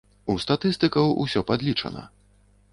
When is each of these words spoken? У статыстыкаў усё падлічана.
У 0.33 0.35
статыстыкаў 0.45 1.13
усё 1.27 1.45
падлічана. 1.53 2.03